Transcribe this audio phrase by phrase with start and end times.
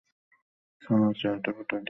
[0.83, 1.79] শালার চেহারা ফাটাই দিবো।